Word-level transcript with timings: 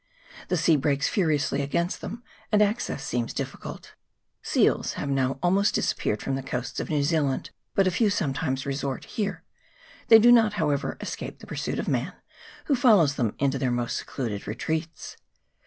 The 0.47 0.57
sea 0.57 0.77
breaks 0.77 1.07
furiously 1.07 1.61
against 1.61 2.01
them, 2.01 2.23
and 2.51 2.59
access 2.59 3.03
seems 3.05 3.35
difficult. 3.35 3.93
Seals 4.41 4.93
have 4.93 5.09
now 5.09 5.37
almost 5.43 5.75
disappeared 5.75 6.23
from 6.23 6.33
the 6.33 6.41
coasts 6.41 6.79
of 6.79 6.89
New 6.89 7.03
Zealand, 7.03 7.51
but 7.75 7.85
a 7.85 7.91
few 7.91 8.09
sometimes 8.09 8.65
resort 8.65 9.05
here: 9.05 9.43
they 10.07 10.17
do 10.17 10.31
not, 10.31 10.53
how 10.53 10.71
ever, 10.71 10.97
escape 11.01 11.37
the 11.37 11.45
pursuit 11.45 11.77
of 11.77 11.87
man, 11.87 12.13
who 12.65 12.73
follows 12.75 13.13
them 13.13 13.35
into 13.37 13.59
their 13.59 13.69
most 13.69 13.95
secluded 13.95 14.47
retreats. 14.47 15.17